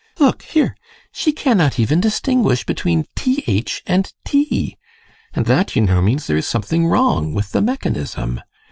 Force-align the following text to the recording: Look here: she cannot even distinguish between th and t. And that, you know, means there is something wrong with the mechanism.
Look 0.17 0.41
here: 0.41 0.75
she 1.11 1.31
cannot 1.31 1.77
even 1.79 2.01
distinguish 2.01 2.65
between 2.65 3.05
th 3.15 3.83
and 3.85 4.11
t. 4.25 4.75
And 5.35 5.45
that, 5.45 5.75
you 5.75 5.83
know, 5.83 6.01
means 6.01 6.25
there 6.25 6.37
is 6.37 6.47
something 6.47 6.87
wrong 6.87 7.35
with 7.35 7.51
the 7.51 7.61
mechanism. 7.61 8.41